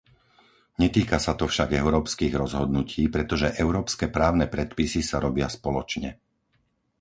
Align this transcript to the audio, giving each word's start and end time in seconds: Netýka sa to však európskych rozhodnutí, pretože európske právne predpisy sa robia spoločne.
Netýka 0.83 1.17
sa 1.25 1.33
to 1.39 1.45
však 1.51 1.69
európskych 1.81 2.33
rozhodnutí, 2.43 3.03
pretože 3.15 3.47
európske 3.63 4.05
právne 4.17 4.45
predpisy 4.55 5.01
sa 5.09 5.17
robia 5.25 5.45
spoločne. 5.57 6.09